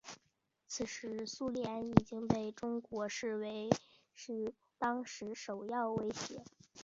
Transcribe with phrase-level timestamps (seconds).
[0.67, 3.69] 此时苏联已经被中国视为
[4.15, 6.41] 是当时首要威胁。